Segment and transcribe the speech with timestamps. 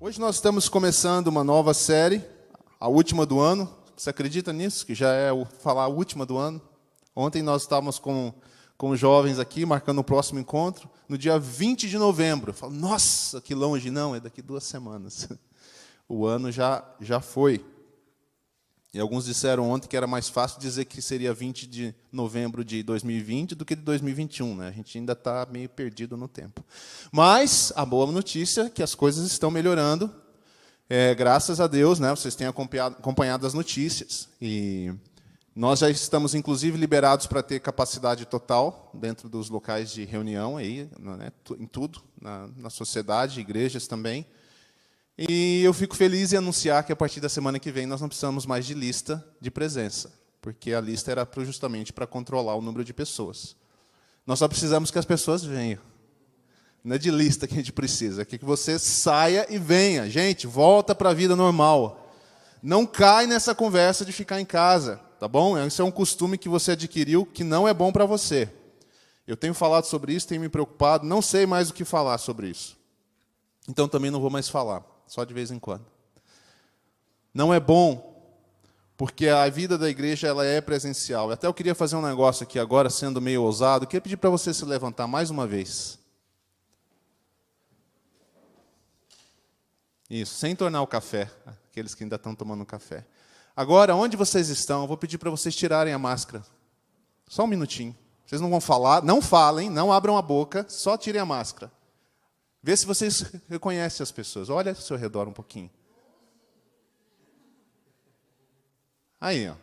[0.00, 2.24] Hoje nós estamos começando uma nova série,
[2.78, 3.68] a última do ano.
[3.96, 4.86] Você acredita nisso?
[4.86, 6.62] Que já é o, falar a última do ano?
[7.16, 8.32] Ontem nós estávamos com,
[8.76, 12.50] com os jovens aqui, marcando o próximo encontro, no dia 20 de novembro.
[12.50, 13.90] Eu falo, nossa, que longe.
[13.90, 15.28] Não, é daqui duas semanas.
[16.10, 17.62] O ano já, já foi.
[18.98, 22.82] E alguns disseram ontem que era mais fácil dizer que seria 20 de novembro de
[22.82, 24.56] 2020 do que de 2021.
[24.56, 24.66] Né?
[24.66, 26.64] A gente ainda está meio perdido no tempo.
[27.12, 30.12] Mas a boa notícia é que as coisas estão melhorando.
[30.90, 34.28] É, graças a Deus, né, vocês têm acompanhado, as notícias.
[34.42, 34.92] E
[35.54, 40.90] nós já estamos, inclusive, liberados para ter capacidade total dentro dos locais de reunião, aí,
[40.98, 44.26] né, em tudo, na, na sociedade, igrejas também.
[45.18, 48.06] E eu fico feliz em anunciar que a partir da semana que vem nós não
[48.06, 52.84] precisamos mais de lista de presença, porque a lista era justamente para controlar o número
[52.84, 53.56] de pessoas.
[54.24, 55.80] Nós só precisamos que as pessoas venham.
[56.84, 60.08] Não é de lista que a gente precisa, é que você saia e venha.
[60.08, 62.14] Gente, volta para a vida normal.
[62.62, 65.58] Não cai nessa conversa de ficar em casa, tá bom?
[65.66, 68.48] Isso é um costume que você adquiriu que não é bom para você.
[69.26, 72.48] Eu tenho falado sobre isso, tenho me preocupado, não sei mais o que falar sobre
[72.48, 72.76] isso.
[73.68, 75.84] Então também não vou mais falar só de vez em quando.
[77.34, 78.32] Não é bom,
[78.96, 81.30] porque a vida da igreja ela é presencial.
[81.30, 83.86] Até eu queria fazer um negócio aqui agora, sendo meio ousado.
[83.86, 85.98] Queria pedir para você se levantar mais uma vez.
[90.10, 91.30] Isso, sem tornar o café,
[91.68, 93.04] aqueles que ainda estão tomando café.
[93.54, 96.42] Agora, onde vocês estão, eu vou pedir para vocês tirarem a máscara.
[97.28, 97.96] Só um minutinho.
[98.24, 101.70] Vocês não vão falar, não falem, não abram a boca, só tirem a máscara.
[102.62, 104.48] Vê se vocês reconhecem as pessoas.
[104.50, 105.70] Olha ao seu redor um pouquinho.
[109.20, 109.56] Aí, ó.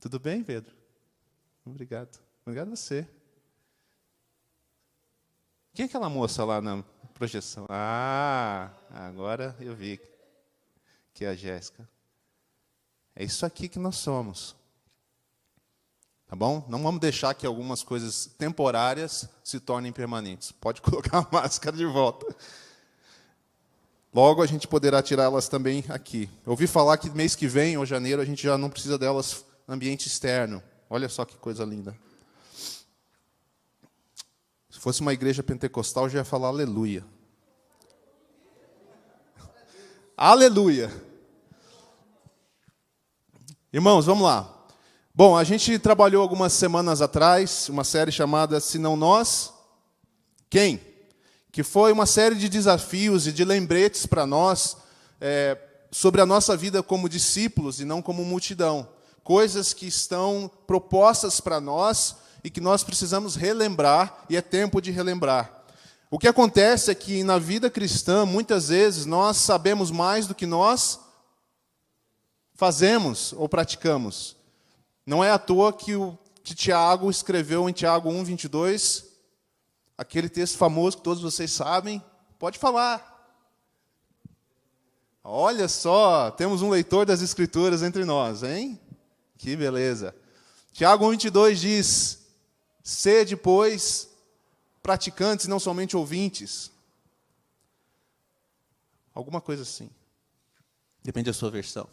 [0.00, 0.74] Tudo bem, Pedro?
[1.64, 2.18] Obrigado.
[2.44, 3.08] Obrigado a você.
[5.72, 6.82] Quem é aquela moça lá na
[7.14, 7.66] projeção?
[7.68, 10.00] Ah, agora eu vi
[11.14, 11.88] que é a Jéssica.
[13.14, 14.56] É isso aqui que nós somos.
[16.32, 16.64] Tá bom?
[16.66, 20.50] Não vamos deixar que algumas coisas temporárias se tornem permanentes.
[20.50, 22.34] Pode colocar a máscara de volta.
[24.14, 26.30] Logo a gente poderá tirá-las também aqui.
[26.46, 29.44] Eu ouvi falar que mês que vem, ou janeiro, a gente já não precisa delas
[29.68, 30.62] no ambiente externo.
[30.88, 31.94] Olha só que coisa linda.
[34.70, 37.04] Se fosse uma igreja pentecostal, já ia falar aleluia.
[40.16, 40.90] Aleluia.
[43.70, 44.61] Irmãos, vamos lá.
[45.14, 49.52] Bom, a gente trabalhou algumas semanas atrás uma série chamada Se Não Nós,
[50.48, 50.80] Quem?
[51.52, 54.78] Que foi uma série de desafios e de lembretes para nós
[55.20, 55.58] é,
[55.90, 58.88] sobre a nossa vida como discípulos e não como multidão.
[59.22, 64.90] Coisas que estão propostas para nós e que nós precisamos relembrar, e é tempo de
[64.90, 65.62] relembrar.
[66.10, 70.46] O que acontece é que na vida cristã, muitas vezes, nós sabemos mais do que
[70.46, 70.98] nós
[72.54, 74.40] fazemos ou praticamos.
[75.04, 79.04] Não é à toa que, o, que Tiago escreveu em Tiago 1, 22,
[79.96, 82.02] aquele texto famoso que todos vocês sabem.
[82.38, 83.10] Pode falar.
[85.24, 88.80] Olha só, temos um leitor das Escrituras entre nós, hein?
[89.38, 90.14] Que beleza.
[90.72, 92.18] Tiago 1, 22 diz:
[92.82, 94.08] Sede, pois,
[94.82, 96.72] praticantes, não somente ouvintes.
[99.14, 99.90] Alguma coisa assim.
[101.02, 101.88] Depende da sua versão.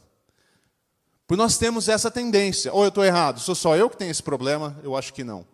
[1.29, 2.73] Porque nós temos essa tendência.
[2.73, 3.39] Ou eu estou errado?
[3.39, 4.75] Sou só eu que tenho esse problema?
[4.81, 5.45] Eu acho que não.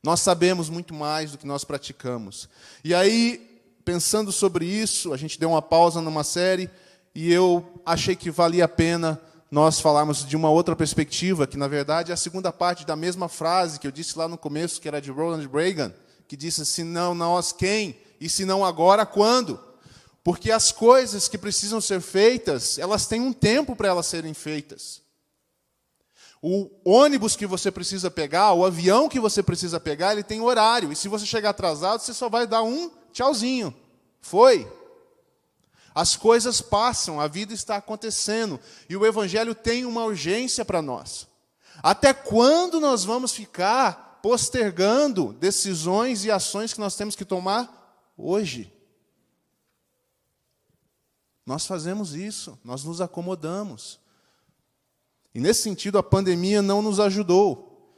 [0.00, 2.48] Nós sabemos muito mais do que nós praticamos.
[2.84, 6.70] E aí, pensando sobre isso, a gente deu uma pausa numa série
[7.12, 9.20] e eu achei que valia a pena
[9.50, 13.28] nós falarmos de uma outra perspectiva, que na verdade é a segunda parte da mesma
[13.28, 15.92] frase que eu disse lá no começo, que era de Ronald Reagan,
[16.28, 17.98] que disse: se não nós, quem?
[18.20, 19.58] E se não agora, quando?
[20.22, 25.02] Porque as coisas que precisam ser feitas, elas têm um tempo para elas serem feitas.
[26.42, 30.92] O ônibus que você precisa pegar, o avião que você precisa pegar, ele tem horário.
[30.92, 33.74] E se você chegar atrasado, você só vai dar um tchauzinho.
[34.20, 34.70] Foi.
[35.94, 38.60] As coisas passam, a vida está acontecendo.
[38.88, 41.26] E o Evangelho tem uma urgência para nós.
[41.82, 48.72] Até quando nós vamos ficar postergando decisões e ações que nós temos que tomar hoje?
[51.50, 53.98] Nós fazemos isso, nós nos acomodamos.
[55.34, 57.92] E nesse sentido, a pandemia não nos ajudou.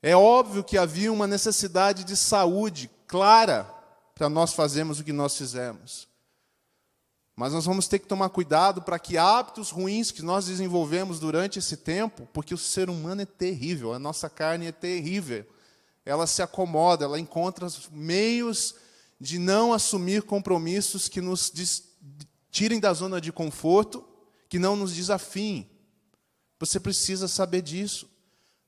[0.00, 3.64] É óbvio que havia uma necessidade de saúde clara
[4.14, 6.06] para nós fazermos o que nós fizemos.
[7.34, 11.58] Mas nós vamos ter que tomar cuidado para que hábitos ruins que nós desenvolvemos durante
[11.58, 15.44] esse tempo, porque o ser humano é terrível, a nossa carne é terrível,
[16.06, 18.76] ela se acomoda, ela encontra meios
[19.20, 21.50] de não assumir compromissos que nos
[22.50, 24.04] tirem da zona de conforto,
[24.48, 25.70] que não nos desafiem.
[26.58, 28.10] Você precisa saber disso.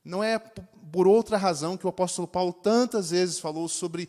[0.05, 4.09] Não é por outra razão que o apóstolo Paulo tantas vezes falou sobre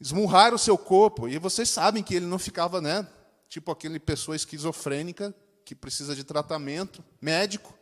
[0.00, 1.28] esmurrar o seu corpo.
[1.28, 3.06] E vocês sabem que ele não ficava, né,
[3.48, 5.34] tipo aquele pessoa esquizofrênica
[5.64, 7.74] que precisa de tratamento médico,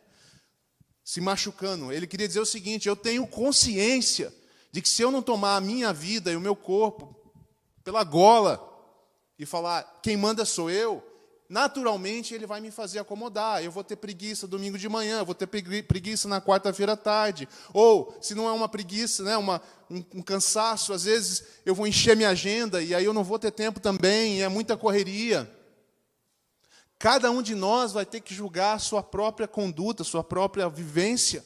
[1.03, 1.91] se machucando.
[1.91, 4.33] Ele queria dizer o seguinte: eu tenho consciência
[4.71, 7.15] de que se eu não tomar a minha vida e o meu corpo
[7.83, 8.68] pela gola
[9.39, 11.01] e falar quem manda sou eu,
[11.47, 13.63] naturalmente ele vai me fazer acomodar.
[13.63, 17.47] Eu vou ter preguiça domingo de manhã, vou ter preguiça na quarta-feira à tarde.
[17.73, 21.87] Ou, se não é uma preguiça, né, uma, um, um, cansaço, às vezes eu vou
[21.87, 25.49] encher minha agenda e aí eu não vou ter tempo também, é muita correria.
[26.99, 30.67] Cada um de nós vai ter que julgar a sua própria conduta, a sua própria
[30.67, 31.45] vivência.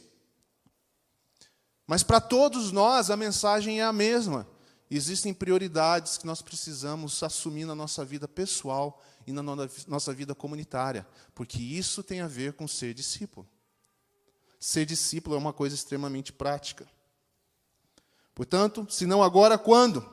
[1.86, 4.48] Mas para todos nós a mensagem é a mesma.
[4.96, 9.42] Existem prioridades que nós precisamos assumir na nossa vida pessoal e na
[9.88, 13.50] nossa vida comunitária, porque isso tem a ver com ser discípulo.
[14.60, 16.88] Ser discípulo é uma coisa extremamente prática.
[18.36, 20.08] Portanto, se não agora, quando?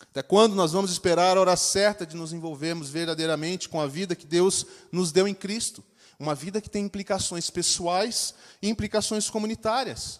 [0.00, 4.16] Até quando nós vamos esperar a hora certa de nos envolvermos verdadeiramente com a vida
[4.16, 5.84] que Deus nos deu em Cristo?
[6.18, 10.18] Uma vida que tem implicações pessoais e implicações comunitárias.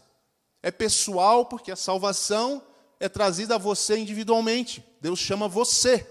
[0.62, 2.62] É pessoal porque a salvação
[2.98, 4.84] é trazida a você individualmente.
[5.00, 6.06] Deus chama você.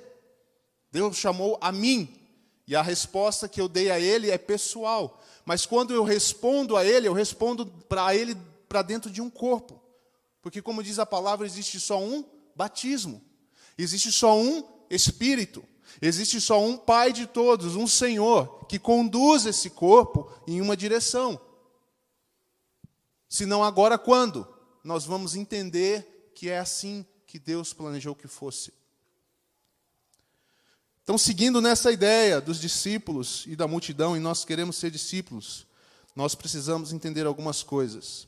[0.92, 2.22] Deus chamou a mim.
[2.68, 5.22] E a resposta que eu dei a Ele é pessoal.
[5.46, 8.36] Mas quando eu respondo a Ele, eu respondo para Ele
[8.68, 9.82] para dentro de um corpo.
[10.42, 12.24] Porque, como diz a palavra, existe só um
[12.56, 13.22] batismo.
[13.78, 15.64] Existe só um Espírito.
[16.02, 21.40] Existe só um Pai de todos, um Senhor, que conduz esse corpo em uma direção.
[23.28, 24.48] Se não agora, quando?
[24.84, 28.72] Nós vamos entender que é assim que Deus planejou que fosse.
[31.04, 35.66] Então, seguindo nessa ideia dos discípulos e da multidão, e nós queremos ser discípulos,
[36.16, 38.28] nós precisamos entender algumas coisas.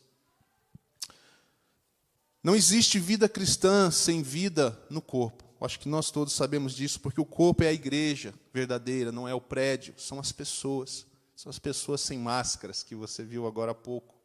[2.43, 5.43] Não existe vida cristã sem vida no corpo.
[5.59, 9.33] Acho que nós todos sabemos disso, porque o corpo é a igreja verdadeira, não é
[9.33, 11.05] o prédio, são as pessoas.
[11.35, 14.16] São as pessoas sem máscaras que você viu agora há pouco.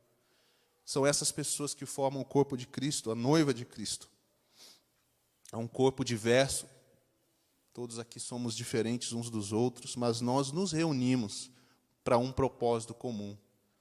[0.84, 4.08] São essas pessoas que formam o corpo de Cristo, a noiva de Cristo.
[5.52, 6.66] É um corpo diverso.
[7.72, 11.50] Todos aqui somos diferentes uns dos outros, mas nós nos reunimos
[12.02, 13.36] para um propósito comum: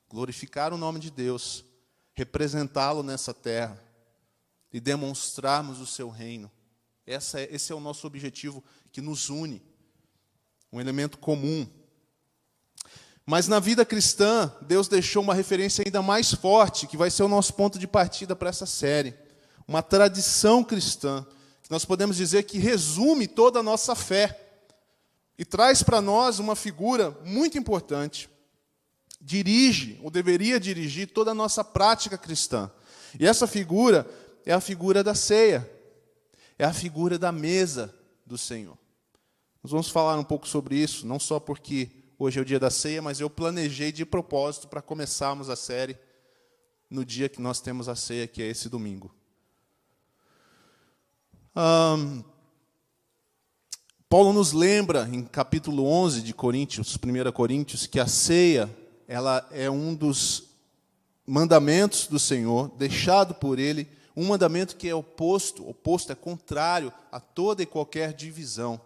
[0.10, 1.66] glorificar o nome de Deus,
[2.14, 3.82] representá-lo nessa terra
[4.72, 6.52] e demonstrarmos o seu reino.
[7.06, 9.62] Essa é, esse é o nosso objetivo que nos une,
[10.72, 11.68] um elemento comum.
[13.32, 17.30] Mas na vida cristã, Deus deixou uma referência ainda mais forte, que vai ser o
[17.30, 19.14] nosso ponto de partida para essa série.
[19.66, 21.26] Uma tradição cristã,
[21.64, 24.38] que nós podemos dizer que resume toda a nossa fé
[25.38, 28.30] e traz para nós uma figura muito importante.
[29.22, 32.70] Dirige, ou deveria dirigir, toda a nossa prática cristã.
[33.18, 34.06] E essa figura
[34.46, 35.72] é a figura da ceia,
[36.60, 37.96] é a figura da mesa
[38.26, 38.78] do Senhor.
[39.64, 42.70] Nós vamos falar um pouco sobre isso, não só porque hoje é o dia da
[42.70, 45.98] ceia, mas eu planejei de propósito para começarmos a série
[46.88, 49.12] no dia que nós temos a ceia, que é esse domingo.
[51.56, 52.24] Um,
[54.08, 58.70] Paulo nos lembra em capítulo 11 de Coríntios, 1 Coríntios, que a ceia
[59.08, 60.44] ela é um dos
[61.26, 67.20] mandamentos do Senhor, deixado por ele um mandamento que é oposto, oposto é contrário a
[67.20, 68.80] toda e qualquer divisão.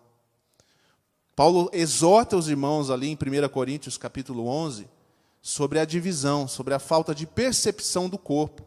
[1.35, 4.87] Paulo exorta os irmãos ali em 1 Coríntios capítulo 11
[5.41, 8.63] sobre a divisão, sobre a falta de percepção do corpo,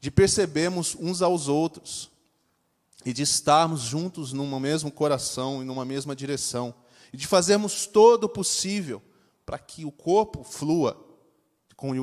[0.00, 2.10] de percebermos uns aos outros
[3.04, 6.74] e de estarmos juntos num mesmo coração e numa mesma direção,
[7.12, 9.02] e de fazermos todo o possível
[9.44, 11.08] para que o corpo flua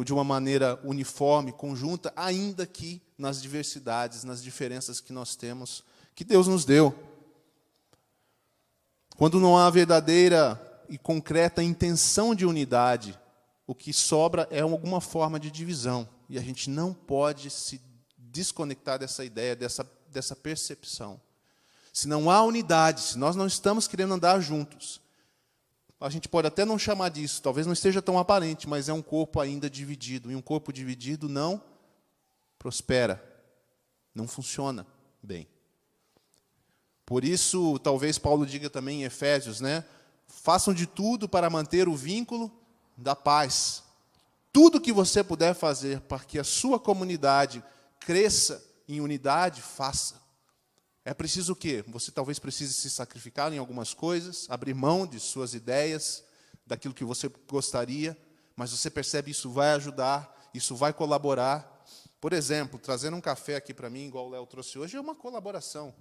[0.06, 6.26] de uma maneira uniforme, conjunta, ainda que nas diversidades, nas diferenças que nós temos, que
[6.26, 6.94] Deus nos deu.
[9.20, 10.58] Quando não há verdadeira
[10.88, 13.20] e concreta intenção de unidade,
[13.68, 16.08] o que sobra é alguma forma de divisão.
[16.30, 17.82] E a gente não pode se
[18.18, 21.20] desconectar dessa ideia, dessa, dessa percepção.
[21.92, 25.02] Se não há unidade, se nós não estamos querendo andar juntos,
[26.00, 29.02] a gente pode até não chamar disso, talvez não esteja tão aparente, mas é um
[29.02, 30.32] corpo ainda dividido.
[30.32, 31.62] E um corpo dividido não
[32.58, 33.22] prospera,
[34.16, 34.88] não funciona
[35.22, 35.46] bem.
[37.10, 39.84] Por isso, talvez Paulo diga também em Efésios, né?
[40.28, 42.52] Façam de tudo para manter o vínculo
[42.96, 43.82] da paz.
[44.54, 47.64] Tudo que você puder fazer para que a sua comunidade
[48.00, 50.22] cresça em unidade, faça.
[51.04, 51.84] É preciso o quê?
[51.88, 56.24] Você talvez precise se sacrificar em algumas coisas, abrir mão de suas ideias,
[56.64, 58.16] daquilo que você gostaria,
[58.56, 61.84] mas você percebe isso vai ajudar, isso vai colaborar.
[62.22, 65.16] Por exemplo, trazendo um café aqui para mim, igual o Léo trouxe hoje, é uma
[65.16, 65.92] colaboração.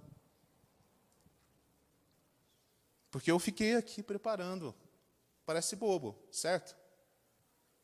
[3.11, 4.73] Porque eu fiquei aqui preparando.
[5.45, 6.75] Parece bobo, certo?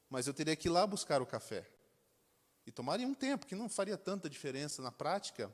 [0.09, 1.67] Mas eu teria que ir lá buscar o café.
[2.65, 5.53] E tomaria um tempo, que não faria tanta diferença na prática,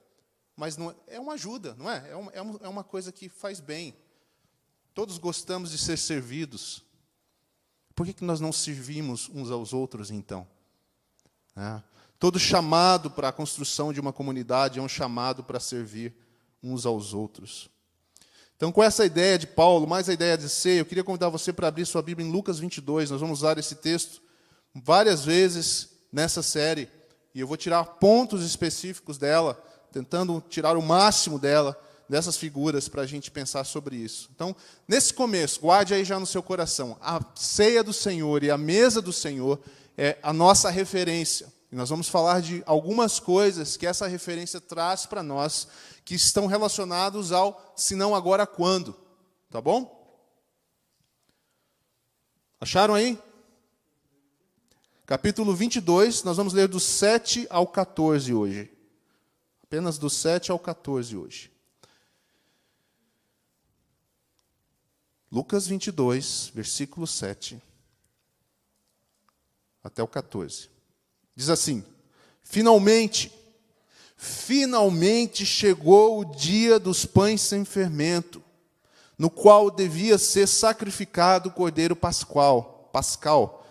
[0.55, 2.09] mas não, é uma ajuda, não é?
[2.09, 3.95] É uma, é uma coisa que faz bem.
[4.93, 6.83] Todos gostamos de ser servidos.
[7.95, 10.47] Por que, que nós não servimos uns aos outros, então?
[11.55, 11.81] É.
[12.19, 16.13] Todo chamado para a construção de uma comunidade é um chamado para servir
[16.61, 17.69] uns aos outros.
[18.61, 21.51] Então, com essa ideia de Paulo, mais a ideia de ser, eu queria convidar você
[21.51, 23.09] para abrir sua Bíblia em Lucas 22.
[23.09, 24.21] Nós vamos usar esse texto
[24.75, 26.87] várias vezes nessa série.
[27.33, 29.59] E eu vou tirar pontos específicos dela,
[29.91, 31.75] tentando tirar o máximo dela,
[32.07, 34.29] dessas figuras, para a gente pensar sobre isso.
[34.35, 34.55] Então,
[34.87, 39.01] nesse começo, guarde aí já no seu coração: a ceia do Senhor e a mesa
[39.01, 39.59] do Senhor
[39.97, 41.51] é a nossa referência.
[41.71, 45.67] E nós vamos falar de algumas coisas que essa referência traz para nós,
[46.03, 48.93] que estão relacionados ao se não agora quando.
[49.49, 49.99] Tá bom?
[52.59, 53.17] Acharam aí?
[55.05, 58.71] Capítulo 22, nós vamos ler do 7 ao 14 hoje.
[59.63, 61.51] Apenas do 7 ao 14 hoje.
[65.31, 67.61] Lucas 22, versículo 7
[69.81, 70.70] até o 14.
[71.41, 71.83] Diz assim:
[72.43, 73.31] Finalmente,
[74.15, 78.43] finalmente chegou o dia dos pães sem fermento,
[79.17, 83.65] no qual devia ser sacrificado o cordeiro pascual, pascal,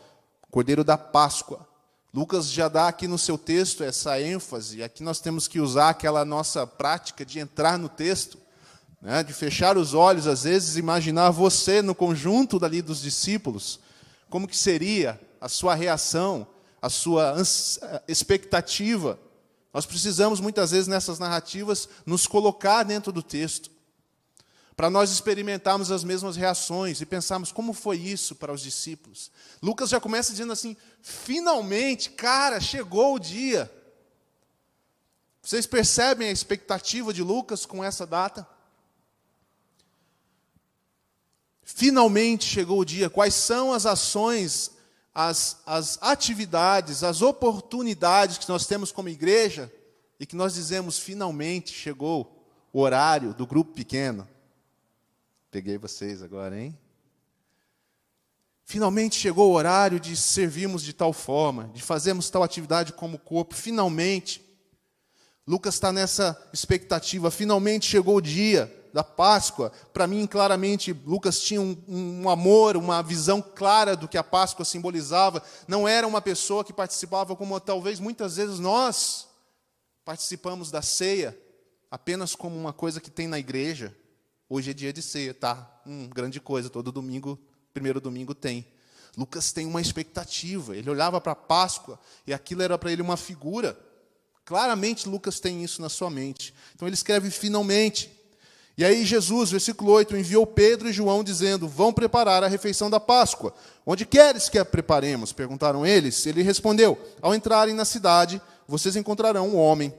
[0.50, 1.64] cordeiro da Páscoa.
[2.12, 6.24] Lucas já dá aqui no seu texto essa ênfase, aqui nós temos que usar aquela
[6.24, 8.36] nossa prática de entrar no texto,
[9.00, 13.78] né, de fechar os olhos, às vezes imaginar você no conjunto dali dos discípulos,
[14.28, 16.48] como que seria a sua reação,
[16.80, 17.36] a sua
[18.08, 19.18] expectativa.
[19.72, 23.70] Nós precisamos, muitas vezes, nessas narrativas, nos colocar dentro do texto,
[24.76, 29.30] para nós experimentarmos as mesmas reações e pensarmos como foi isso para os discípulos.
[29.62, 33.70] Lucas já começa dizendo assim: finalmente, cara, chegou o dia.
[35.42, 38.48] Vocês percebem a expectativa de Lucas com essa data?
[41.62, 43.08] Finalmente chegou o dia.
[43.08, 44.70] Quais são as ações
[45.14, 49.72] as, as atividades, as oportunidades que nós temos como igreja
[50.18, 54.28] e que nós dizemos finalmente chegou o horário do grupo pequeno.
[55.50, 56.78] Peguei vocês agora, hein?
[58.64, 63.52] Finalmente chegou o horário de servirmos de tal forma, de fazermos tal atividade como corpo.
[63.52, 64.46] Finalmente.
[65.44, 67.32] Lucas está nessa expectativa.
[67.32, 73.02] Finalmente chegou o dia da Páscoa, para mim, claramente, Lucas tinha um, um, amor, uma
[73.02, 75.42] visão clara do que a Páscoa simbolizava.
[75.68, 79.28] Não era uma pessoa que participava como talvez muitas vezes nós
[80.04, 81.38] participamos da ceia
[81.90, 83.96] apenas como uma coisa que tem na igreja.
[84.48, 85.80] Hoje é dia de ceia, tá?
[85.86, 87.38] Hum, grande coisa, todo domingo,
[87.72, 88.66] primeiro domingo tem.
[89.16, 90.76] Lucas tem uma expectativa.
[90.76, 93.78] Ele olhava para a Páscoa e aquilo era para ele uma figura.
[94.44, 96.54] Claramente Lucas tem isso na sua mente.
[96.74, 98.19] Então ele escreve finalmente.
[98.80, 102.98] E aí Jesus, versículo 8, enviou Pedro e João dizendo: Vão preparar a refeição da
[102.98, 103.52] Páscoa.
[103.84, 105.34] Onde queres que a preparemos?
[105.34, 106.24] Perguntaram eles.
[106.24, 109.92] Ele respondeu: Ao entrarem na cidade, vocês encontrarão um homem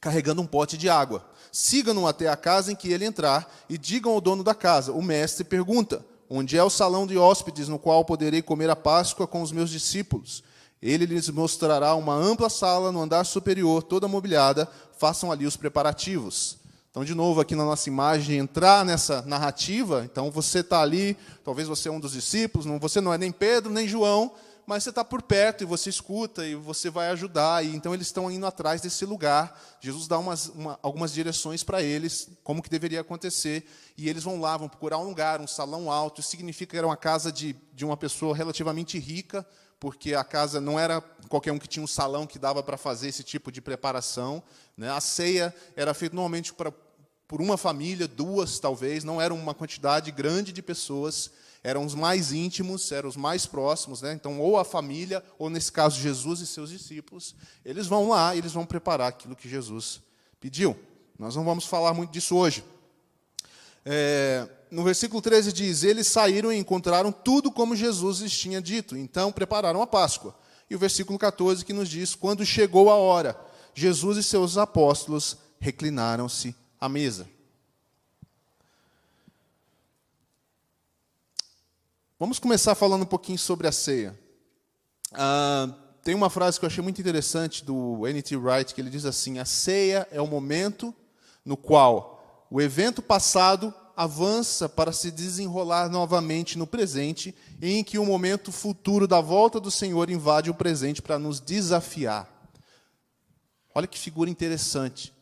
[0.00, 1.26] carregando um pote de água.
[1.50, 5.02] Sigam-no até a casa em que ele entrar e digam ao dono da casa: O
[5.02, 9.42] mestre pergunta: Onde é o salão de hóspedes no qual poderei comer a Páscoa com
[9.42, 10.44] os meus discípulos?
[10.80, 14.68] Ele lhes mostrará uma ampla sala no andar superior, toda mobiliada.
[14.96, 16.61] Façam ali os preparativos.
[16.92, 20.02] Então, de novo, aqui na nossa imagem, entrar nessa narrativa.
[20.04, 23.32] Então, você está ali, talvez você é um dos discípulos, não, você não é nem
[23.32, 24.30] Pedro, nem João,
[24.66, 27.64] mas você está por perto e você escuta e você vai ajudar.
[27.64, 29.58] E, então, eles estão indo atrás desse lugar.
[29.80, 33.64] Jesus dá umas, uma, algumas direções para eles, como que deveria acontecer.
[33.96, 36.20] E eles vão lá, vão procurar um lugar, um salão alto.
[36.20, 39.46] Isso significa que era uma casa de, de uma pessoa relativamente rica,
[39.80, 43.08] porque a casa não era qualquer um que tinha um salão que dava para fazer
[43.08, 44.42] esse tipo de preparação.
[44.76, 44.90] Né?
[44.90, 46.72] A ceia era feita normalmente pra,
[47.32, 51.30] por uma família, duas talvez, não era uma quantidade grande de pessoas,
[51.64, 54.12] eram os mais íntimos, eram os mais próximos, né?
[54.12, 57.34] então ou a família, ou nesse caso Jesus e seus discípulos,
[57.64, 60.02] eles vão lá e eles vão preparar aquilo que Jesus
[60.38, 60.78] pediu.
[61.18, 62.62] Nós não vamos falar muito disso hoje.
[63.82, 68.94] É, no versículo 13 diz: Eles saíram e encontraram tudo como Jesus lhes tinha dito,
[68.94, 70.36] então prepararam a Páscoa.
[70.68, 73.34] E o versículo 14 que nos diz: Quando chegou a hora,
[73.72, 77.28] Jesus e seus apóstolos reclinaram-se à mesa.
[82.18, 84.18] Vamos começar falando um pouquinho sobre a ceia.
[85.12, 85.72] Ah,
[86.02, 88.34] tem uma frase que eu achei muito interessante do N.T.
[88.36, 90.92] Wright, que ele diz assim: A ceia é o momento
[91.44, 97.96] no qual o evento passado avança para se desenrolar novamente no presente, e em que
[97.96, 102.28] o momento futuro da volta do Senhor invade o presente para nos desafiar.
[103.72, 105.12] Olha que figura interessante.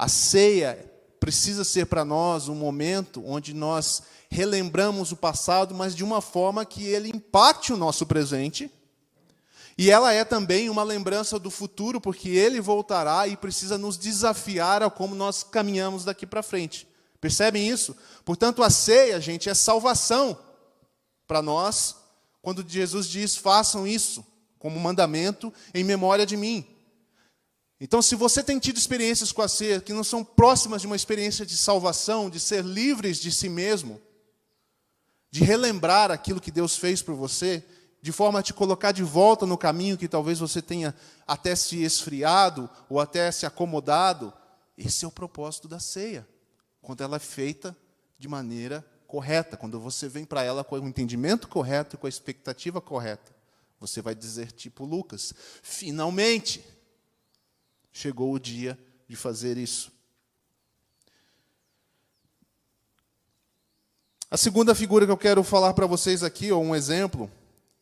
[0.00, 0.90] A ceia
[1.20, 6.64] precisa ser para nós um momento onde nós relembramos o passado, mas de uma forma
[6.64, 8.70] que ele impacte o nosso presente.
[9.76, 14.82] E ela é também uma lembrança do futuro, porque ele voltará e precisa nos desafiar
[14.82, 16.88] a como nós caminhamos daqui para frente.
[17.20, 17.94] Percebem isso?
[18.24, 20.38] Portanto, a ceia, gente, é salvação
[21.26, 21.94] para nós,
[22.40, 24.24] quando Jesus diz: façam isso
[24.58, 26.69] como mandamento em memória de mim.
[27.80, 30.96] Então, se você tem tido experiências com a ceia que não são próximas de uma
[30.96, 33.98] experiência de salvação, de ser livres de si mesmo,
[35.30, 37.64] de relembrar aquilo que Deus fez por você,
[38.02, 40.94] de forma a te colocar de volta no caminho que talvez você tenha
[41.26, 44.30] até se esfriado ou até se acomodado,
[44.76, 46.28] esse é o propósito da ceia,
[46.82, 47.74] quando ela é feita
[48.18, 52.10] de maneira correta, quando você vem para ela com o entendimento correto e com a
[52.10, 53.34] expectativa correta.
[53.78, 55.32] Você vai dizer, tipo Lucas,
[55.62, 56.62] finalmente
[58.00, 59.92] chegou o dia de fazer isso.
[64.30, 67.30] A segunda figura que eu quero falar para vocês aqui, ou um exemplo,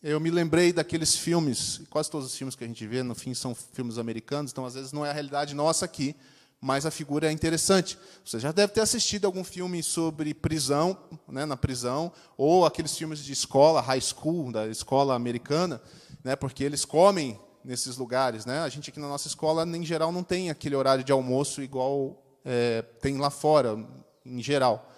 [0.03, 3.33] eu me lembrei daqueles filmes, quase todos os filmes que a gente vê, no fim,
[3.33, 6.17] são filmes americanos, então às vezes não é a realidade nossa aqui,
[6.61, 7.97] mas a figura é interessante.
[8.25, 10.99] Você já deve ter assistido algum filme sobre prisão,
[11.29, 15.81] né, na prisão, ou aqueles filmes de escola, high school, da escola americana,
[16.25, 18.45] né, porque eles comem nesses lugares.
[18.45, 18.61] Né?
[18.61, 22.23] A gente aqui na nossa escola, em geral, não tem aquele horário de almoço igual
[22.45, 23.77] é, tem lá fora,
[24.25, 24.91] em geral.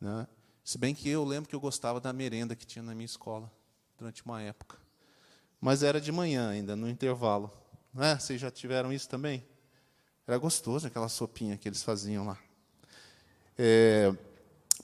[0.00, 0.26] Né?
[0.64, 3.50] Se bem que eu lembro que eu gostava da merenda que tinha na minha escola,
[3.98, 4.78] durante uma época.
[5.60, 7.50] Mas era de manhã ainda, no intervalo.
[7.92, 8.18] Né?
[8.18, 9.46] Vocês já tiveram isso também?
[10.26, 12.38] Era gostoso aquela sopinha que eles faziam lá.
[13.58, 14.12] É,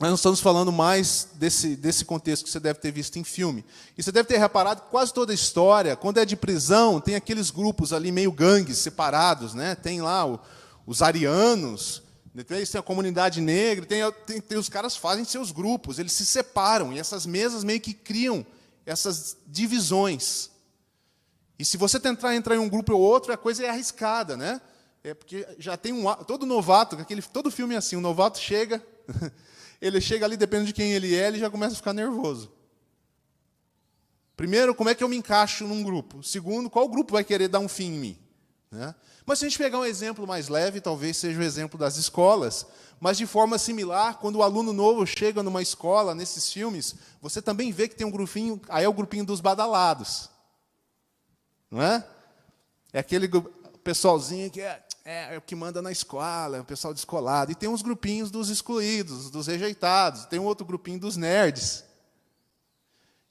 [0.08, 3.62] nós estamos falando mais desse, desse contexto que você deve ter visto em filme.
[3.98, 7.16] E você deve ter reparado que quase toda a história, quando é de prisão, tem
[7.16, 9.52] aqueles grupos ali meio gangues separados.
[9.52, 9.74] Né?
[9.74, 10.40] Tem lá o,
[10.86, 12.02] os arianos,
[12.34, 12.42] né?
[12.42, 16.94] tem a comunidade negra, tem, tem, tem, os caras fazem seus grupos, eles se separam,
[16.94, 18.46] e essas mesas meio que criam
[18.86, 20.50] essas divisões.
[21.58, 24.62] E se você tentar entrar em um grupo ou outro, a coisa é arriscada, né?
[25.04, 28.82] É porque já tem um todo novato, aquele todo filme é assim, o novato chega
[29.80, 32.52] ele chega ali, dependendo de quem ele é, ele já começa a ficar nervoso.
[34.36, 36.22] Primeiro, como é que eu me encaixo num grupo?
[36.22, 38.18] Segundo, qual grupo vai querer dar um fim em mim?
[38.70, 38.94] Né?
[39.26, 42.66] Mas se a gente pegar um exemplo mais leve, talvez seja o exemplo das escolas,
[42.98, 47.72] mas de forma similar, quando o aluno novo chega numa escola, nesses filmes, você também
[47.72, 50.30] vê que tem um grupinho, aí é o grupinho dos badalados.
[51.70, 52.06] Não é?
[52.92, 53.28] É aquele
[53.84, 57.50] pessoalzinho que é é, é, o que manda na escola, é o pessoal descolado.
[57.50, 61.84] E tem uns grupinhos dos excluídos, dos rejeitados, tem um outro grupinho dos nerds.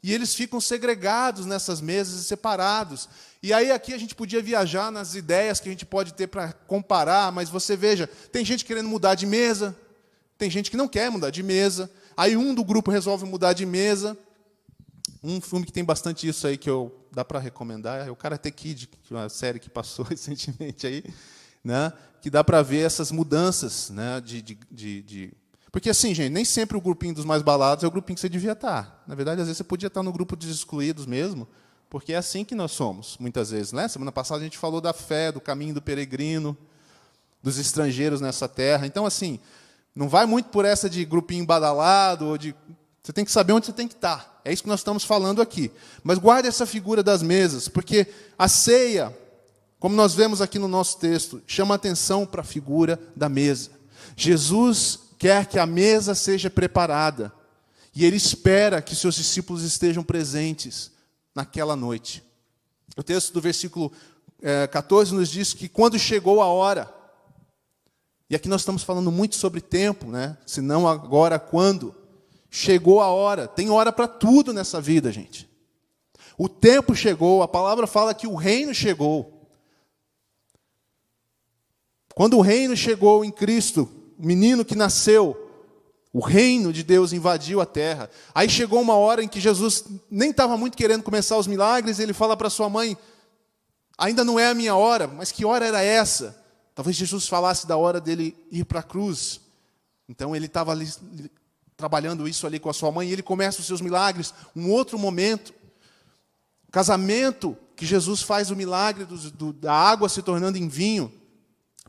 [0.02, 3.10] E eles ficam segregados nessas mesas e separados.
[3.44, 6.54] E aí aqui a gente podia viajar nas ideias que a gente pode ter para
[6.54, 9.76] comparar, mas você veja, tem gente querendo mudar de mesa,
[10.38, 11.92] tem gente que não quer mudar de mesa.
[12.16, 14.18] Aí um do grupo resolve mudar de mesa.
[15.22, 18.52] Um filme que tem bastante isso aí que eu dá para recomendar é o Karate
[18.52, 21.04] Kid, é uma série que passou recentemente aí
[21.64, 25.34] né, que dá para ver essas mudanças né, de, de, de, de,
[25.72, 28.30] Porque, assim, gente, nem sempre o grupinho dos mais balados é o grupinho que você
[28.30, 29.04] devia estar.
[29.08, 31.48] Na verdade, às vezes você podia estar no grupo dos excluídos mesmo,
[31.90, 33.72] porque é assim que nós somos, muitas vezes.
[33.72, 33.88] Né?
[33.88, 36.58] Semana passada a gente falou da fé, do caminho do peregrino,
[37.42, 38.86] dos estrangeiros nessa terra.
[38.86, 39.40] Então, assim,
[39.96, 42.56] não vai muito por essa de grupinho badalado, ou de.
[43.02, 44.40] Você tem que saber onde você tem que estar.
[44.46, 45.72] É isso que nós estamos falando aqui.
[46.04, 49.16] Mas guarde essa figura das mesas, porque a ceia
[49.80, 53.72] como nós vemos aqui no nosso texto, chama atenção para a figura da mesa.
[54.16, 57.32] Jesus quer que a mesa seja preparada
[57.96, 60.92] e ele espera que seus discípulos estejam presentes
[61.34, 62.24] naquela noite.
[62.98, 63.92] O texto do versículo
[64.42, 66.94] é, 14 nos diz que quando chegou a hora,
[68.30, 70.38] e aqui nós estamos falando muito sobre tempo, né?
[70.46, 71.96] Se não agora, quando?
[72.50, 73.48] Chegou a hora.
[73.48, 75.50] Tem hora para tudo nessa vida, gente.
[76.38, 79.39] O tempo chegou, a palavra fala que o reino chegou.
[82.20, 85.38] Quando o reino chegou em Cristo, o menino que nasceu,
[86.12, 88.10] o reino de Deus invadiu a terra.
[88.36, 92.04] Aí chegou uma hora em que Jesus nem estava muito querendo começar os milagres, e
[92.04, 92.98] ele fala para sua mãe:
[93.98, 96.38] Ainda não é a minha hora, mas que hora era essa?
[96.76, 99.40] Talvez Jesus falasse da hora dele ir para a cruz.
[100.10, 100.78] Então ele estava
[101.78, 104.34] trabalhando isso ali com a sua mãe e ele começa os seus milagres.
[104.54, 105.54] Um outro momento,
[106.70, 111.14] casamento, que Jesus faz o milagre do, do, da água se tornando em vinho,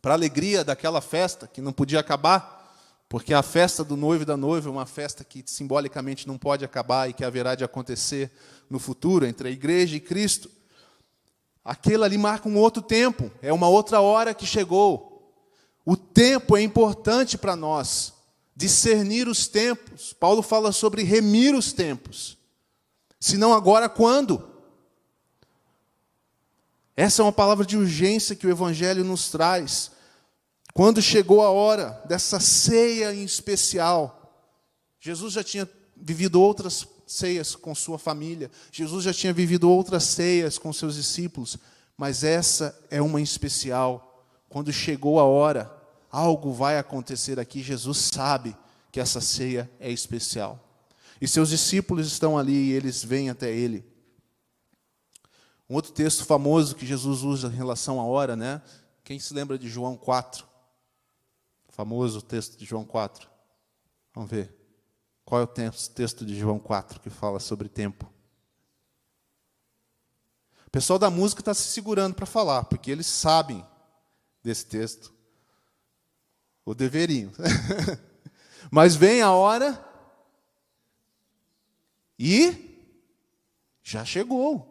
[0.01, 2.59] para a alegria daquela festa que não podia acabar.
[3.09, 6.65] Porque a festa do noivo e da noiva é uma festa que simbolicamente não pode
[6.65, 8.31] acabar e que haverá de acontecer
[8.71, 10.49] no futuro entre a igreja e Cristo.
[11.65, 15.35] Aquilo ali marca um outro tempo, é uma outra hora que chegou.
[15.85, 18.13] O tempo é importante para nós,
[18.55, 20.13] discernir os tempos.
[20.13, 22.39] Paulo fala sobre remir os tempos.
[23.19, 24.50] Se não agora, quando?
[27.01, 29.91] Essa é uma palavra de urgência que o Evangelho nos traz.
[30.75, 34.31] Quando chegou a hora dessa ceia em especial,
[35.01, 40.59] Jesus já tinha vivido outras ceias com sua família, Jesus já tinha vivido outras ceias
[40.59, 41.57] com seus discípulos,
[41.97, 44.27] mas essa é uma em especial.
[44.51, 45.75] Quando chegou a hora,
[46.11, 48.55] algo vai acontecer aqui, Jesus sabe
[48.93, 50.63] que essa ceia é especial.
[51.19, 53.90] E seus discípulos estão ali e eles vêm até ele.
[55.71, 58.61] Um outro texto famoso que Jesus usa em relação à hora, né?
[59.03, 60.51] Quem se lembra de João 4?
[61.81, 63.27] famoso texto de João 4.
[64.15, 64.55] Vamos ver.
[65.25, 68.13] Qual é o texto de João 4 que fala sobre tempo?
[70.67, 73.67] O pessoal da música está se segurando para falar, porque eles sabem
[74.43, 75.11] desse texto.
[76.67, 77.33] Ou deveriam.
[78.71, 79.83] Mas vem a hora
[82.19, 82.87] e
[83.83, 84.70] já chegou.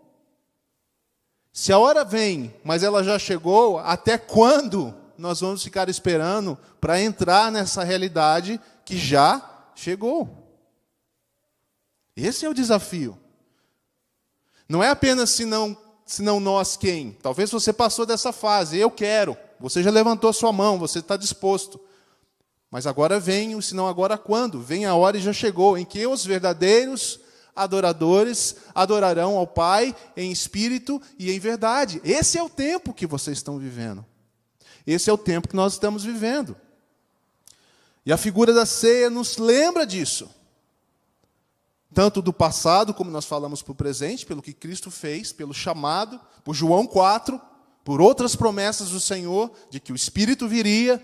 [1.60, 7.02] Se a hora vem, mas ela já chegou, até quando nós vamos ficar esperando para
[7.02, 10.30] entrar nessa realidade que já chegou.
[12.16, 13.20] Esse é o desafio.
[14.70, 17.12] Não é apenas se não, se não nós quem.
[17.22, 19.36] Talvez você passou dessa fase, eu quero.
[19.60, 21.78] Você já levantou sua mão, você está disposto.
[22.72, 24.62] Mas agora vem o senão agora quando?
[24.62, 27.20] Vem a hora e já chegou, em que os verdadeiros
[27.56, 32.02] adoradores adorarão ao Pai em espírito e em verdade.
[32.04, 34.06] Esse é o tempo que vocês estão vivendo.
[34.86, 36.56] Esse é o tempo que nós estamos vivendo.
[38.06, 40.30] E a figura da ceia nos lembra disso.
[41.94, 46.20] Tanto do passado, como nós falamos para o presente, pelo que Cristo fez, pelo chamado,
[46.44, 47.40] por João 4,
[47.84, 51.04] por outras promessas do Senhor, de que o Espírito viria,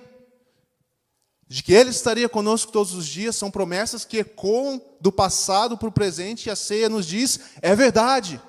[1.48, 5.88] de que Ele estaria conosco todos os dias, são promessas que ecoam do passado para
[5.88, 8.42] o presente, e a ceia nos diz: é verdade,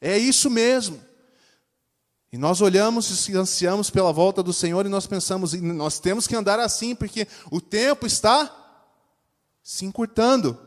[0.00, 1.00] é isso mesmo.
[2.32, 6.36] E nós olhamos e ansiamos pela volta do Senhor e nós pensamos, nós temos que
[6.36, 8.54] andar assim, porque o tempo está
[9.62, 10.60] se encurtando.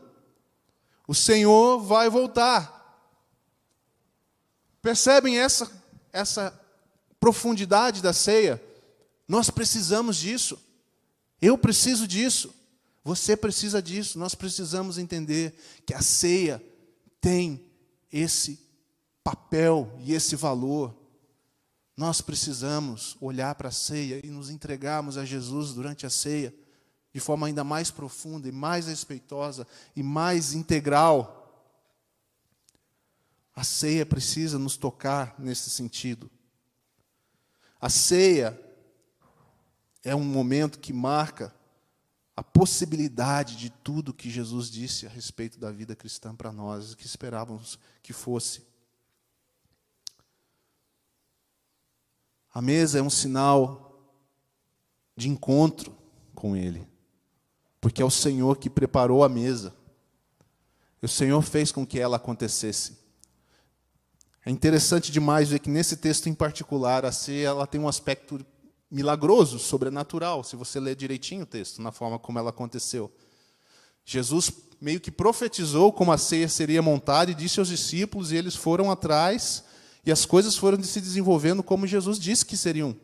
[1.07, 2.75] O Senhor vai voltar.
[4.81, 5.69] Percebem essa,
[6.11, 6.59] essa
[7.19, 8.61] profundidade da ceia?
[9.27, 10.59] Nós precisamos disso.
[11.41, 12.53] Eu preciso disso.
[13.03, 14.19] Você precisa disso.
[14.19, 15.53] Nós precisamos entender
[15.85, 16.63] que a ceia
[17.21, 17.63] tem
[18.11, 18.59] esse
[19.23, 20.99] papel e esse valor
[21.99, 26.55] nós precisamos olhar para a ceia e nos entregarmos a Jesus durante a ceia,
[27.13, 31.75] de forma ainda mais profunda e mais respeitosa e mais integral.
[33.53, 36.31] A ceia precisa nos tocar nesse sentido.
[37.81, 38.57] A ceia
[40.03, 41.53] é um momento que marca
[42.35, 47.05] a possibilidade de tudo que Jesus disse a respeito da vida cristã para nós, que
[47.05, 48.65] esperávamos que fosse.
[52.53, 53.89] A mesa é um sinal
[55.17, 55.95] de encontro
[56.33, 56.87] com Ele,
[57.81, 59.75] porque é o Senhor que preparou a mesa.
[61.01, 62.97] E o Senhor fez com que ela acontecesse.
[64.45, 68.45] É interessante demais ver que nesse texto em particular, a ceia ela tem um aspecto
[68.89, 73.11] milagroso, sobrenatural, se você ler direitinho o texto, na forma como ela aconteceu.
[74.03, 78.55] Jesus meio que profetizou como a ceia seria montada e disse aos discípulos, e eles
[78.55, 79.63] foram atrás
[80.05, 82.95] e as coisas foram se desenvolvendo como Jesus disse que seriam.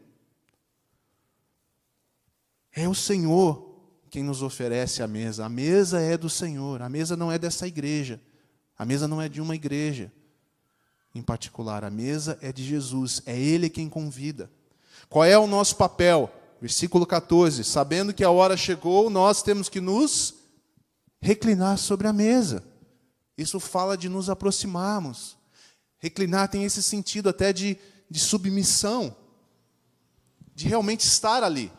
[2.71, 3.73] É o Senhor
[4.09, 5.45] quem nos oferece a mesa.
[5.45, 6.81] A mesa é do Senhor.
[6.81, 8.19] A mesa não é dessa igreja.
[8.77, 10.11] A mesa não é de uma igreja
[11.13, 11.83] em particular.
[11.83, 13.21] A mesa é de Jesus.
[13.25, 14.49] É Ele quem convida.
[15.09, 16.31] Qual é o nosso papel?
[16.61, 17.63] Versículo 14.
[17.63, 20.33] Sabendo que a hora chegou, nós temos que nos
[21.21, 22.63] reclinar sobre a mesa.
[23.37, 25.37] Isso fala de nos aproximarmos.
[25.97, 27.77] Reclinar tem esse sentido até de,
[28.09, 29.15] de submissão,
[30.53, 31.71] de realmente estar ali.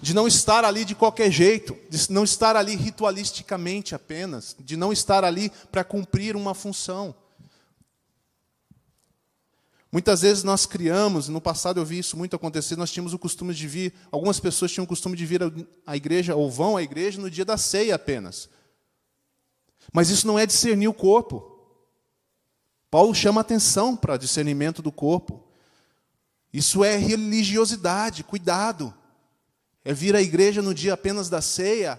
[0.00, 4.92] De não estar ali de qualquer jeito, de não estar ali ritualisticamente apenas, de não
[4.92, 7.14] estar ali para cumprir uma função.
[9.90, 13.54] Muitas vezes nós criamos, no passado eu vi isso muito acontecer, nós tínhamos o costume
[13.54, 15.40] de vir, algumas pessoas tinham o costume de vir
[15.86, 18.50] à igreja, ou vão à igreja no dia da ceia apenas.
[19.90, 21.58] Mas isso não é discernir o corpo.
[22.90, 25.42] Paulo chama atenção para discernimento do corpo.
[26.52, 28.92] Isso é religiosidade, cuidado.
[29.82, 31.98] É vir à igreja no dia apenas da ceia,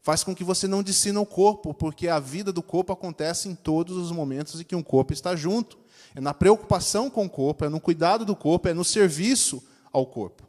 [0.00, 3.54] faz com que você não discina o corpo, porque a vida do corpo acontece em
[3.54, 5.78] todos os momentos em que um corpo está junto
[6.18, 10.04] é na preocupação com o corpo, é no cuidado do corpo, é no serviço ao
[10.04, 10.42] corpo.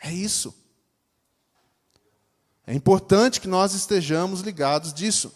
[0.00, 0.54] É isso.
[2.64, 5.34] É importante que nós estejamos ligados disso.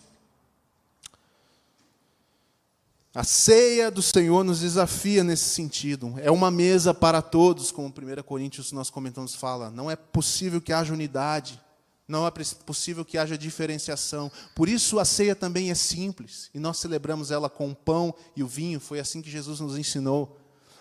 [3.13, 6.15] A ceia do Senhor nos desafia nesse sentido.
[6.19, 9.69] É uma mesa para todos, como 1 Coríntios nós comentamos fala.
[9.69, 11.61] Não é possível que haja unidade.
[12.09, 12.31] Não é
[12.65, 14.31] possível que haja diferenciação.
[14.55, 16.51] Por isso a ceia também é simples.
[16.55, 18.79] E nós celebramos ela com o pão e o vinho.
[18.79, 20.39] Foi assim que Jesus nos ensinou.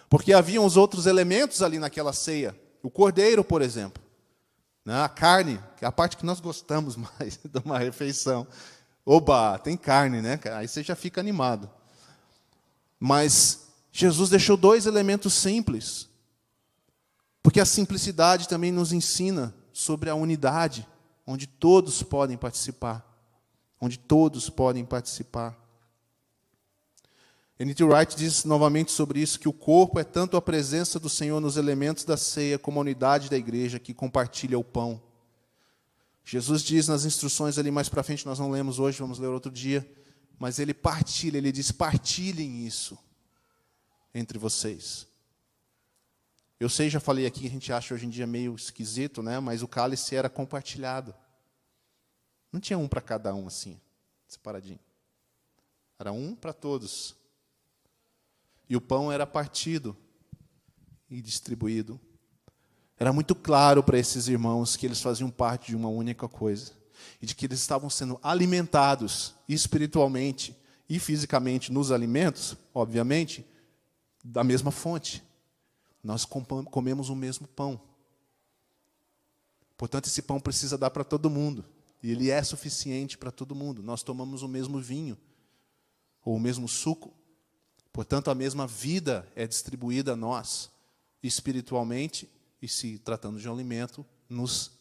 [0.07, 2.55] Porque haviam os outros elementos ali naquela ceia.
[2.83, 4.03] O cordeiro, por exemplo.
[4.85, 5.01] Né?
[5.01, 8.45] A carne, que é a parte que nós gostamos mais de uma refeição.
[9.03, 10.39] Oba, tem carne, né?
[10.53, 11.67] Aí você já fica animado.
[12.99, 16.07] Mas Jesus deixou dois elementos simples.
[17.41, 20.87] Porque a simplicidade também nos ensina sobre a unidade
[21.25, 23.05] onde todos podem participar.
[23.79, 25.57] Onde todos podem participar.
[27.57, 27.83] N.T.
[27.85, 31.55] Wright diz novamente sobre isso que o corpo é tanto a presença do Senhor nos
[31.55, 35.01] elementos da ceia como a unidade da igreja que compartilha o pão.
[36.25, 39.51] Jesus diz nas instruções ali mais para frente, nós não lemos hoje, vamos ler outro
[39.51, 39.89] dia,
[40.37, 42.97] mas ele partilha, ele diz: partilhem isso
[44.13, 45.07] entre vocês.
[46.65, 49.39] Eu sei, já falei aqui, a gente acha hoje em dia meio esquisito, né?
[49.39, 51.13] mas o cálice era compartilhado.
[52.51, 53.79] Não tinha um para cada um assim,
[54.27, 54.79] separadinho.
[55.99, 57.15] Era um para todos.
[58.67, 59.95] E o pão era partido
[61.07, 62.01] e distribuído.
[62.97, 66.71] Era muito claro para esses irmãos que eles faziam parte de uma única coisa
[67.21, 70.57] e de que eles estavam sendo alimentados espiritualmente
[70.89, 73.45] e fisicamente nos alimentos, obviamente,
[74.23, 75.23] da mesma fonte
[76.05, 77.81] nós comemos o mesmo pão.
[79.75, 81.65] Portanto, esse pão precisa dar para todo mundo.
[82.03, 83.81] E ele é suficiente para todo mundo.
[83.81, 85.17] Nós tomamos o mesmo vinho,
[86.23, 87.11] ou o mesmo suco.
[87.91, 90.69] Portanto, a mesma vida é distribuída a nós,
[91.23, 92.29] espiritualmente,
[92.61, 94.73] e se tratando de um alimento, nos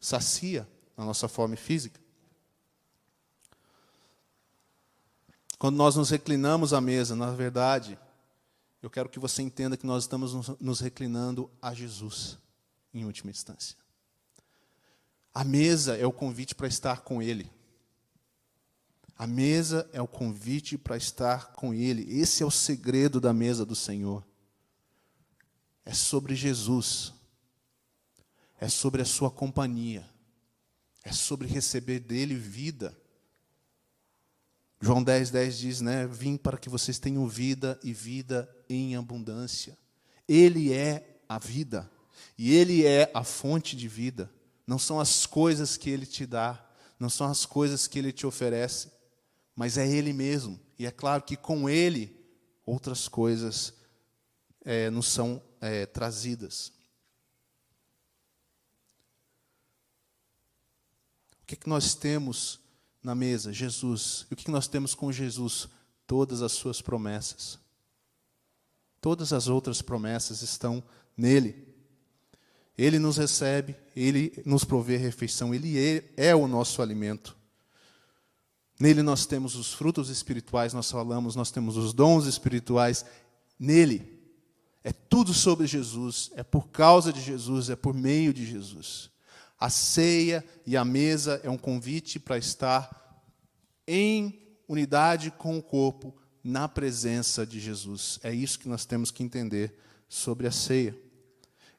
[0.00, 2.00] sacia a nossa fome física.
[5.56, 7.96] Quando nós nos reclinamos à mesa, na verdade,
[8.82, 12.38] eu quero que você entenda que nós estamos nos reclinando a Jesus,
[12.94, 13.76] em última instância.
[15.34, 17.50] A mesa é o convite para estar com Ele.
[19.16, 22.06] A mesa é o convite para estar com Ele.
[22.20, 24.24] Esse é o segredo da mesa do Senhor.
[25.84, 27.12] É sobre Jesus.
[28.60, 30.08] É sobre a Sua companhia.
[31.02, 32.96] É sobre receber dele vida.
[34.80, 36.06] João 10, 10 diz, né?
[36.06, 39.76] Vim para que vocês tenham vida e vida em abundância.
[40.26, 41.90] Ele é a vida.
[42.38, 44.30] E Ele é a fonte de vida.
[44.66, 46.64] Não são as coisas que Ele te dá,
[46.98, 48.92] não são as coisas que Ele te oferece,
[49.56, 50.58] mas é Ele mesmo.
[50.78, 52.16] E é claro que com Ele,
[52.64, 53.74] outras coisas
[54.64, 56.72] é, nos são é, trazidas.
[61.42, 62.60] O que, é que nós temos
[63.02, 63.52] na mesa?
[63.52, 64.26] Jesus.
[64.30, 65.66] E o que, que nós temos com Jesus?
[66.06, 67.58] Todas as suas promessas.
[69.00, 70.82] Todas as outras promessas estão
[71.16, 71.66] nele.
[72.76, 77.36] Ele nos recebe, ele nos provê refeição, ele é, é o nosso alimento.
[78.78, 83.04] Nele nós temos os frutos espirituais, nós falamos, nós temos os dons espirituais.
[83.58, 84.18] Nele
[84.84, 89.10] é tudo sobre Jesus, é por causa de Jesus, é por meio de Jesus.
[89.58, 93.24] A ceia e a mesa é um convite para estar
[93.88, 96.14] em unidade com o corpo,
[96.48, 98.18] na presença de Jesus.
[98.22, 99.74] É isso que nós temos que entender
[100.08, 100.96] sobre a ceia.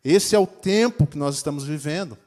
[0.04, 2.18] Esse é o tempo que nós estamos vivendo.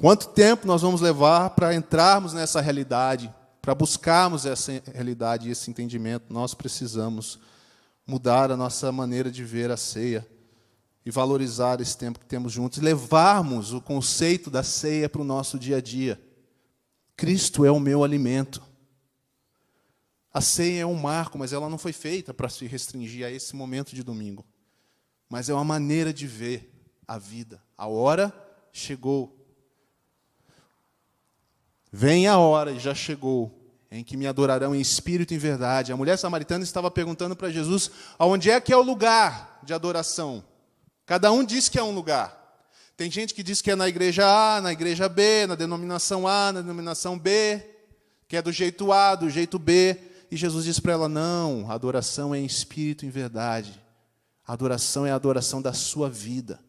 [0.00, 5.68] Quanto tempo nós vamos levar para entrarmos nessa realidade, para buscarmos essa realidade e esse
[5.70, 6.32] entendimento?
[6.32, 7.38] Nós precisamos
[8.06, 10.26] mudar a nossa maneira de ver a ceia
[11.04, 15.58] e valorizar esse tempo que temos juntos, levarmos o conceito da ceia para o nosso
[15.58, 16.20] dia a dia.
[17.16, 18.62] Cristo é o meu alimento.
[20.36, 23.56] A ceia é um marco, mas ela não foi feita para se restringir a esse
[23.56, 24.44] momento de domingo.
[25.30, 26.70] Mas é uma maneira de ver
[27.08, 27.58] a vida.
[27.74, 28.30] A hora
[28.70, 29.34] chegou.
[31.90, 33.50] Vem a hora e já chegou
[33.90, 35.90] em que me adorarão em espírito e em verdade.
[35.90, 40.44] A mulher samaritana estava perguntando para Jesus aonde é que é o lugar de adoração.
[41.06, 42.60] Cada um diz que é um lugar.
[42.94, 46.52] Tem gente que diz que é na igreja A, na igreja B, na denominação A,
[46.52, 47.64] na denominação B,
[48.28, 50.12] que é do jeito A, do jeito B.
[50.30, 53.82] E Jesus diz para ela: não, a adoração é em espírito e em verdade.
[54.46, 56.60] A adoração é a adoração da sua vida.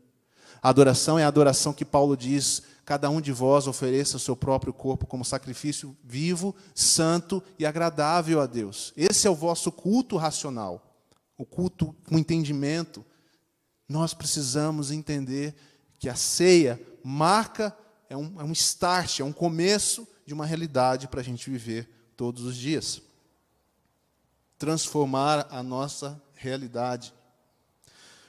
[0.62, 4.36] A adoração é a adoração que Paulo diz: cada um de vós ofereça o seu
[4.36, 8.94] próprio corpo como sacrifício vivo, santo e agradável a Deus.
[8.96, 10.96] Esse é o vosso culto racional,
[11.38, 13.06] o culto com entendimento.
[13.88, 15.56] Nós precisamos entender
[16.00, 17.76] que a ceia marca,
[18.10, 21.90] é um, é um start, é um começo de uma realidade para a gente viver
[22.16, 23.02] todos os dias.
[24.58, 27.14] Transformar a nossa realidade.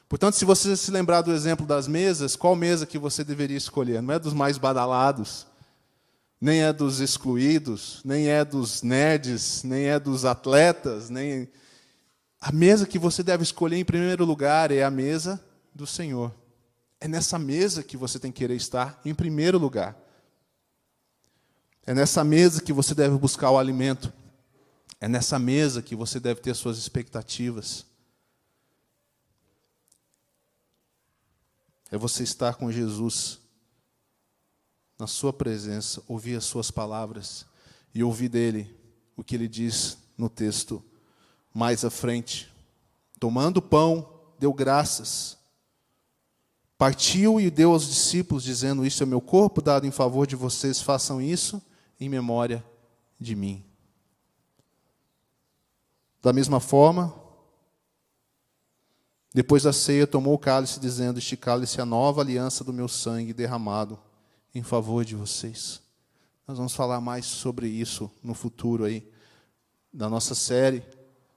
[0.08, 4.00] Portanto, se você se lembrar do exemplo das mesas, qual mesa que você deveria escolher?
[4.00, 5.46] Não é dos mais badalados,
[6.40, 11.48] nem é dos excluídos, nem é dos nerds, nem é dos atletas, nem
[12.40, 15.42] a mesa que você deve escolher em primeiro lugar é a mesa
[15.74, 16.32] do Senhor.
[17.00, 19.96] É nessa mesa que você tem que querer estar em primeiro lugar.
[21.84, 24.12] É nessa mesa que você deve buscar o alimento.
[25.00, 27.87] É nessa mesa que você deve ter suas expectativas.
[31.90, 33.38] é você estar com Jesus
[34.98, 37.46] na Sua presença, ouvir as Suas palavras
[37.94, 38.76] e ouvir dele
[39.16, 40.82] o que ele diz no texto
[41.54, 42.52] mais à frente.
[43.18, 45.37] Tomando o pão, deu graças,
[46.76, 50.80] partiu e deu aos discípulos, dizendo: Isso é meu corpo dado em favor de vocês,
[50.80, 51.61] façam isso
[51.98, 52.64] em memória
[53.18, 53.64] de mim.
[56.20, 57.14] Da mesma forma,
[59.33, 62.88] depois da ceia, tomou o cálice, dizendo: Este cálice é a nova aliança do meu
[62.88, 63.98] sangue derramado
[64.54, 65.81] em favor de vocês.
[66.46, 69.07] Nós vamos falar mais sobre isso no futuro aí,
[69.92, 70.83] da nossa série.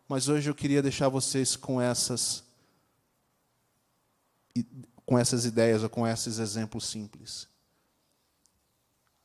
[0.08, 2.44] Mas hoje eu queria deixar vocês com essas,
[5.06, 7.48] com essas ideias, ou com esses exemplos simples.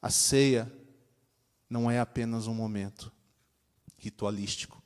[0.02, 0.70] A ceia
[1.70, 3.12] não é apenas um momento
[3.96, 4.82] ritualístico.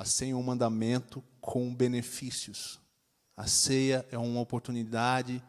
[0.00, 2.80] A ceia é um mandamento com benefícios
[3.40, 5.42] a ceia é uma oportunidade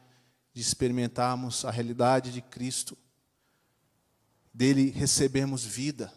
[0.53, 2.97] de experimentarmos a realidade de Cristo,
[4.53, 6.09] dele recebermos vida.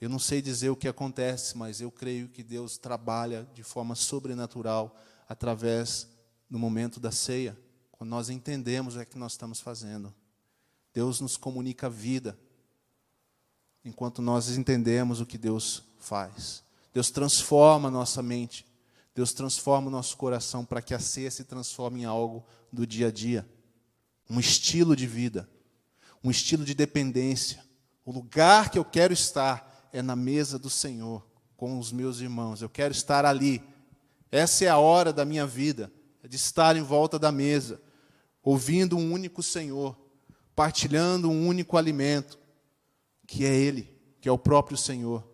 [0.00, 3.94] Eu não sei dizer o que acontece, mas eu creio que Deus trabalha de forma
[3.94, 4.96] sobrenatural
[5.28, 6.08] através
[6.50, 7.56] do momento da ceia,
[7.92, 10.12] quando nós entendemos o que nós estamos fazendo.
[10.92, 12.36] Deus nos comunica vida,
[13.84, 16.64] enquanto nós entendemos o que Deus faz.
[16.92, 18.66] Deus transforma a nossa mente,
[19.14, 23.08] Deus transforma o nosso coração para que a ceia se transforme em algo do dia
[23.08, 23.48] a dia,
[24.30, 25.48] um estilo de vida,
[26.22, 27.64] um estilo de dependência.
[28.04, 32.62] O lugar que eu quero estar é na mesa do Senhor, com os meus irmãos.
[32.62, 33.62] Eu quero estar ali.
[34.30, 37.80] Essa é a hora da minha vida, é de estar em volta da mesa,
[38.42, 39.98] ouvindo um único Senhor,
[40.54, 42.38] partilhando um único alimento,
[43.26, 45.26] que é Ele, que é o próprio Senhor.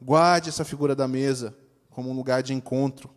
[0.00, 1.56] Guarde essa figura da mesa
[1.90, 3.10] como um lugar de encontro.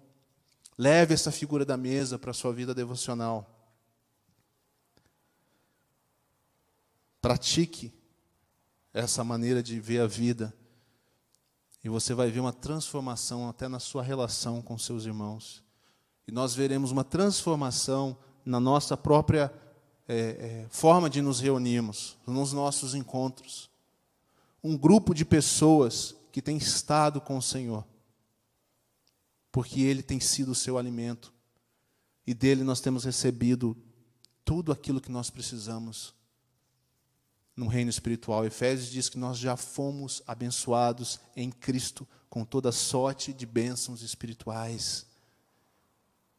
[0.77, 3.49] Leve essa figura da mesa para a sua vida devocional.
[7.19, 7.91] Pratique
[8.93, 10.53] essa maneira de ver a vida.
[11.83, 15.63] E você vai ver uma transformação até na sua relação com seus irmãos.
[16.27, 19.51] E nós veremos uma transformação na nossa própria
[20.07, 23.69] é, é, forma de nos reunirmos, nos nossos encontros.
[24.63, 27.83] Um grupo de pessoas que tem estado com o Senhor
[29.51, 31.33] porque Ele tem sido o seu alimento.
[32.27, 33.75] E dele nós temos recebido
[34.45, 36.13] tudo aquilo que nós precisamos
[37.55, 38.45] no reino espiritual.
[38.45, 45.07] Efésios diz que nós já fomos abençoados em Cristo com toda sorte de bênçãos espirituais.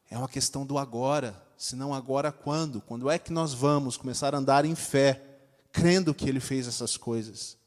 [0.09, 2.81] É uma questão do agora, senão agora quando?
[2.81, 5.41] Quando é que nós vamos começar a andar em fé,
[5.73, 7.58] crendo que Ele fez essas coisas?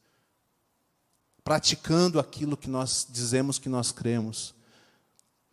[1.44, 4.54] Praticando aquilo que nós dizemos que nós cremos.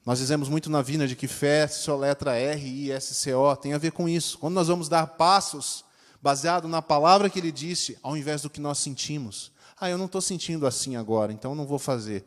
[0.04, 3.54] Nós dizemos muito na Vina de que fé só letra R, I, S, C, O,
[3.54, 4.38] tem a ver com isso.
[4.38, 5.84] Quando nós vamos dar passos
[6.20, 9.52] baseado na palavra que ele disse, ao invés do que nós sentimos.
[9.80, 12.24] Ah, eu não estou sentindo assim agora, então não vou fazer.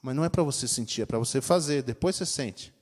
[0.00, 1.82] Mas não é para você sentir, é para você fazer.
[1.82, 2.72] Depois você sente.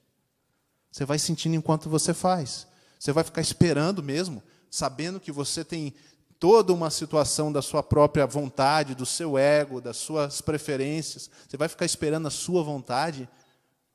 [0.91, 2.67] Você vai sentindo enquanto você faz.
[2.99, 5.95] Você vai ficar esperando mesmo, sabendo que você tem
[6.39, 11.30] toda uma situação da sua própria vontade, do seu ego, das suas preferências.
[11.49, 13.28] Você vai ficar esperando a sua vontade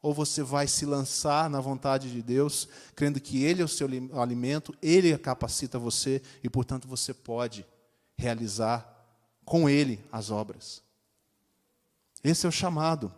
[0.02, 3.88] ou você vai se lançar na vontade de Deus, crendo que Ele é o seu
[4.20, 7.66] alimento, Ele capacita você e, portanto, você pode
[8.18, 8.88] realizar
[9.46, 10.82] com Ele as obras.
[12.24, 13.14] Esse é o chamado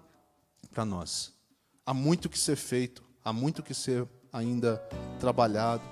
[0.72, 1.32] para nós.
[1.86, 4.78] Há muito que ser feito, há muito que ser ainda
[5.20, 5.84] trabalhado.